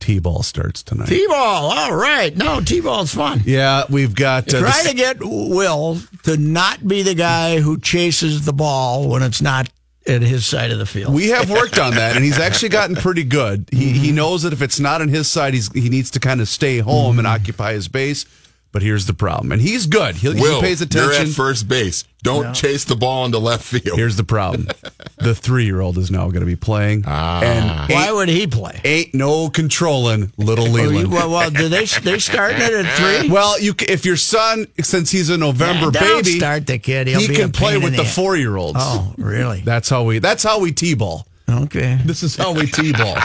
[0.00, 1.08] T ball starts tonight.
[1.08, 1.36] T-ball,
[1.72, 2.36] all right.
[2.36, 3.42] No, T-ball's fun.
[3.44, 4.52] yeah, we've got.
[4.54, 9.08] Uh, Try the- to get Will to not be the guy who chases the ball
[9.08, 9.68] when it's not
[10.08, 11.14] at his side of the field.
[11.14, 13.68] we have worked on that, and he's actually gotten pretty good.
[13.70, 14.16] He he mm-hmm.
[14.16, 16.78] knows that if it's not on his side, he's he needs to kind of stay
[16.78, 17.34] home and mm-hmm.
[17.34, 18.26] occupy his base.
[18.70, 20.14] But here's the problem, and he's good.
[20.16, 21.22] He, he Will, pays you're attention.
[21.22, 22.04] at first base.
[22.22, 23.96] Don't chase the ball into left field.
[23.98, 24.68] Here's the problem:
[25.18, 27.40] the three-year-old is now going to be playing, Ah.
[27.42, 28.78] and Why would he play?
[28.84, 31.10] ain't no controlling little Oh, Leland.
[31.10, 33.30] well, well, do they they starting it at three?
[33.30, 37.06] Well, you if your son, since he's a November Yeah, baby, start the kid.
[37.06, 38.78] He'll he be can play with the the- four-year-olds.
[38.78, 39.62] Oh, really?
[39.62, 40.18] That's how we.
[40.18, 41.26] That's how we t-ball.
[41.48, 41.98] Okay.
[42.04, 43.16] This is how we t-ball.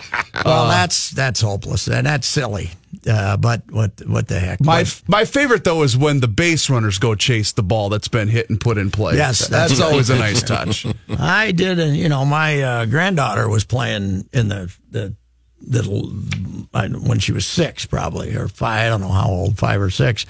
[0.45, 2.71] Well, that's that's hopeless and that's silly.
[3.09, 4.61] Uh, but what what the heck?
[4.61, 8.07] My But- my favorite though is when the base runners go chase the ball that's
[8.07, 9.15] been hit and put in play.
[9.15, 10.85] Yes, that's, that's- always a nice touch.
[11.19, 15.15] I did, and you know, my uh, granddaughter was playing in the the
[15.65, 16.11] little
[16.73, 18.85] I, when she was six, probably or five.
[18.85, 20.25] I don't know how old, five or six,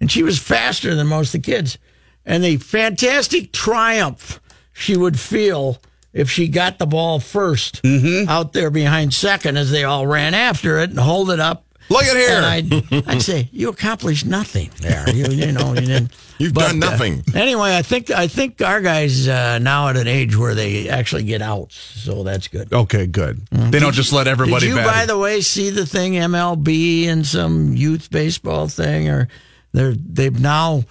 [0.00, 1.78] and she was faster than most of the kids.
[2.26, 4.40] And the fantastic triumph
[4.74, 5.80] she would feel
[6.12, 8.28] if she got the ball 1st Mm-hmm.
[8.28, 11.64] out there behind second as they all ran after it and hold it up.
[11.90, 12.42] Look at here.
[12.42, 15.08] I'd, I'd say, you accomplished nothing there.
[15.10, 16.12] You, you know, you didn't.
[16.38, 17.24] You've But, done uh, nothing.
[17.34, 21.24] anyway, I think I think our guys uh, now at an age where they actually
[21.24, 22.72] get outs, so that's good.
[22.72, 23.44] Okay, good.
[23.50, 24.68] They don't just let everybody.
[24.68, 25.06] Did you, by it.
[25.08, 29.26] the way, see the thing MLB and some youth baseball thing, or
[29.72, 30.84] they're they've now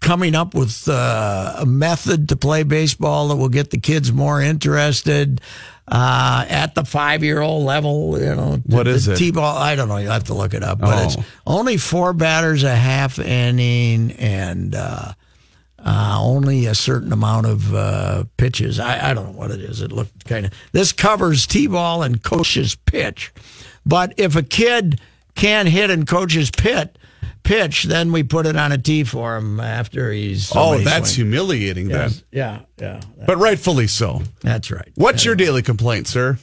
[0.00, 4.40] coming up with uh, a method to play baseball that will get the kids more
[4.40, 5.40] interested
[5.90, 8.18] uh, at the five year old level.
[8.18, 9.16] You know, What the, is the it?
[9.16, 9.56] T-ball.
[9.56, 9.96] I don't know.
[9.96, 10.78] You'll have to look it up.
[10.78, 11.04] But Oh.
[11.04, 11.16] it's
[11.46, 14.74] only four batters a half inning and.
[14.74, 15.12] Uh,
[15.82, 18.78] uh, only a certain amount of uh, pitches.
[18.78, 19.80] I, I don't know what it is.
[19.80, 20.52] It looked kind of.
[20.72, 23.32] This covers t-ball and coach's pitch,
[23.86, 25.00] but if a kid
[25.36, 26.98] can't hit and coach's pit,
[27.42, 30.48] pitch, then we put it on a tee for him after he's.
[30.48, 31.16] so oh, that's swings.
[31.16, 32.10] humiliating then.
[32.10, 32.24] Yes.
[32.30, 33.00] Yeah, yeah.
[33.26, 34.22] But rightfully so.
[34.40, 34.90] That's right.
[34.94, 36.38] What's your daily complaint, sir?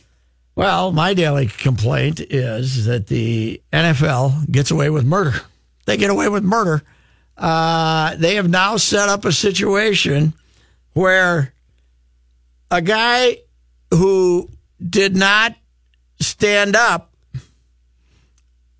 [0.56, 5.40] Well, my daily complaint is that the NFL gets away with murder.
[5.86, 6.82] They get away with murder.
[7.38, 10.34] Uh, they have now set up a situation
[10.94, 11.54] where
[12.72, 13.38] a guy
[13.92, 14.50] who
[14.84, 15.56] did not
[16.20, 17.07] stand up,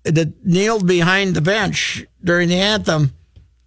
[0.04, 3.12] that kneeled behind the bench during the anthem,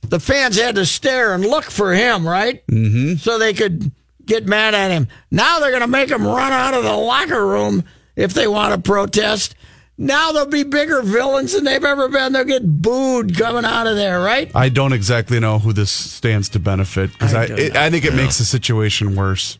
[0.07, 2.65] the fans had to stare and look for him, right?
[2.67, 3.15] Mm-hmm.
[3.15, 3.91] So they could
[4.25, 5.07] get mad at him.
[5.29, 7.83] Now they're going to make him run out of the locker room
[8.15, 9.55] if they want to protest.
[9.97, 12.33] Now they'll be bigger villains than they've ever been.
[12.33, 14.49] They'll get booed coming out of there, right?
[14.55, 18.05] I don't exactly know who this stands to benefit because I I, it, I think
[18.05, 19.59] it makes the situation worse.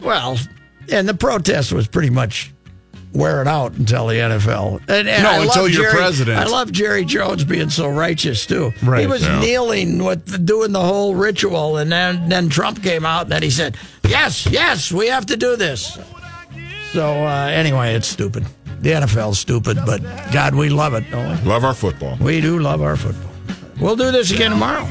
[0.00, 0.38] Well,
[0.90, 2.52] and the protest was pretty much
[3.12, 4.80] wearing out until the NFL.
[4.88, 6.38] And, and No, I until love you're Jerry, president.
[6.38, 8.72] I love Jerry Jones being so righteous too.
[8.82, 9.40] Right, he was yeah.
[9.40, 13.42] kneeling with the, doing the whole ritual, and then then Trump came out and then
[13.42, 15.98] he said, "Yes, yes, we have to do this."
[16.92, 18.44] So uh, anyway, it's stupid.
[18.80, 20.02] The NFL's stupid, but
[20.32, 21.48] God, we love it, don't we?
[21.48, 22.16] Love our football.
[22.20, 23.30] We do love our football.
[23.78, 24.86] We'll do this again tomorrow.